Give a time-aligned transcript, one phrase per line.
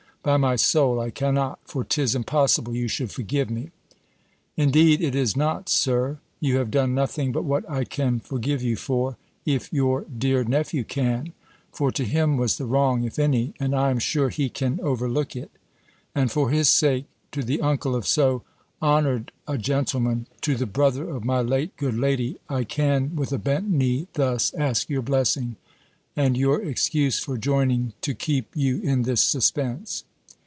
[0.23, 1.57] By my soul, I cannot!
[1.65, 3.71] For 'tis impossible you should forgive me."
[4.55, 8.75] "Indeed it is not, Sir; you have done nothing but what I can forgive you
[8.75, 9.17] for,
[9.47, 11.33] if your dear nephew can;
[11.71, 15.35] for to him was the wrong, if any, and I am sure he can overlook
[15.35, 15.49] it.
[16.13, 18.43] And for his sake, to the uncle of so
[18.79, 23.39] honoured a gentleman, to the brother of my late good lady, I can, with a
[23.39, 25.55] bent knee, thus, ask your blessing,
[26.15, 30.03] and your excuse for joining to keep you in this suspense."